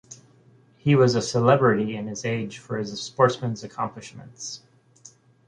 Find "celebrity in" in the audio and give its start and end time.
1.21-2.07